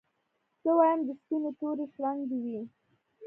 زه 0.63 0.71
وايم 0.77 0.99
د 1.07 1.09
سپيني 1.19 1.51
توري 1.59 1.85
شړنګ 1.93 2.19
دي 2.29 2.37
وي 2.45 2.61